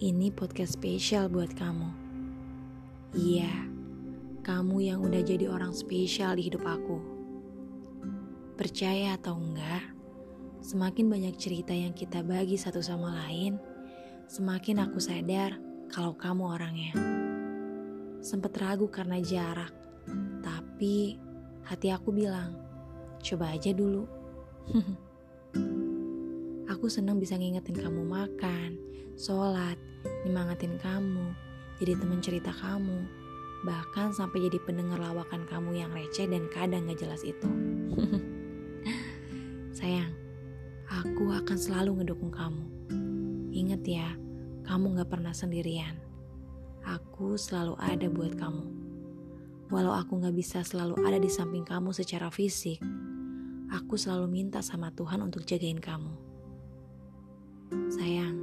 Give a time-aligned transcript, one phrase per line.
[0.00, 1.88] Ini podcast spesial buat kamu.
[3.12, 3.52] Iya,
[4.40, 6.96] kamu yang udah jadi orang spesial di hidup aku.
[8.56, 9.92] Percaya atau enggak,
[10.64, 13.60] semakin banyak cerita yang kita bagi satu sama lain,
[14.24, 15.60] semakin aku sadar
[15.92, 16.96] kalau kamu orangnya.
[18.24, 19.76] Sempet ragu karena jarak,
[20.40, 21.20] tapi
[21.68, 22.56] hati aku bilang,
[23.20, 24.08] coba aja dulu.
[26.80, 28.80] Aku senang bisa ngingetin kamu makan,
[29.12, 29.76] sholat,
[30.24, 31.36] nyemangatin kamu,
[31.76, 33.04] jadi teman cerita kamu,
[33.68, 37.44] bahkan sampai jadi pendengar lawakan kamu yang receh dan kadang gak jelas itu.
[39.76, 40.08] Sayang,
[40.88, 42.64] aku akan selalu ngedukung kamu.
[43.52, 44.16] Ingat ya,
[44.64, 46.00] kamu gak pernah sendirian.
[46.80, 48.64] Aku selalu ada buat kamu.
[49.68, 52.80] Walau aku gak bisa selalu ada di samping kamu secara fisik,
[53.68, 56.29] aku selalu minta sama Tuhan untuk jagain kamu.
[57.70, 58.34] Sayang,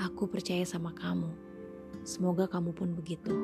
[0.00, 1.28] aku percaya sama kamu.
[2.00, 3.36] Semoga kamu pun begitu.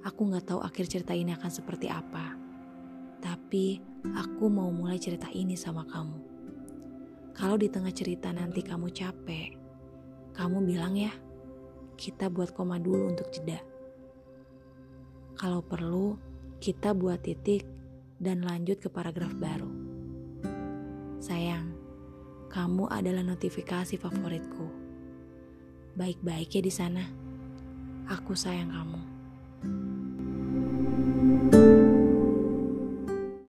[0.00, 2.32] Aku gak tahu akhir cerita ini akan seperti apa.
[3.20, 3.76] Tapi
[4.16, 6.16] aku mau mulai cerita ini sama kamu.
[7.36, 9.60] Kalau di tengah cerita nanti kamu capek,
[10.32, 11.12] kamu bilang ya,
[12.00, 13.60] kita buat koma dulu untuk jeda.
[15.36, 16.16] Kalau perlu,
[16.64, 17.68] kita buat titik
[18.16, 19.68] dan lanjut ke paragraf baru.
[21.20, 21.75] Sayang,
[22.56, 24.64] kamu adalah notifikasi favoritku.
[25.92, 27.04] Baik-baik ya di sana.
[28.08, 29.15] Aku sayang kamu.